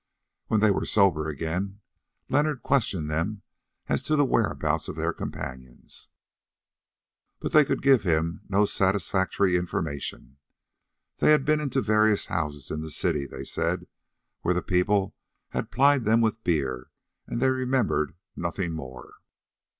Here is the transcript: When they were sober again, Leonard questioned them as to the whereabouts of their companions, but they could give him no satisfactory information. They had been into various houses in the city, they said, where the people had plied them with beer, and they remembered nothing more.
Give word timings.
When 0.47 0.61
they 0.61 0.71
were 0.71 0.83
sober 0.87 1.29
again, 1.29 1.79
Leonard 2.27 2.63
questioned 2.63 3.07
them 3.07 3.43
as 3.87 4.01
to 4.01 4.15
the 4.15 4.25
whereabouts 4.25 4.87
of 4.87 4.95
their 4.95 5.13
companions, 5.13 6.09
but 7.39 7.51
they 7.51 7.63
could 7.63 7.83
give 7.83 8.01
him 8.01 8.41
no 8.49 8.65
satisfactory 8.65 9.55
information. 9.55 10.37
They 11.17 11.29
had 11.29 11.45
been 11.45 11.59
into 11.59 11.81
various 11.81 12.25
houses 12.25 12.71
in 12.71 12.81
the 12.81 12.89
city, 12.89 13.27
they 13.27 13.43
said, 13.43 13.85
where 14.41 14.55
the 14.55 14.63
people 14.63 15.15
had 15.49 15.69
plied 15.69 16.03
them 16.03 16.19
with 16.19 16.43
beer, 16.43 16.89
and 17.27 17.39
they 17.39 17.51
remembered 17.51 18.15
nothing 18.35 18.73
more. 18.73 19.17